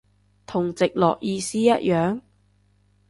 [0.47, 2.21] 同直落意思一樣？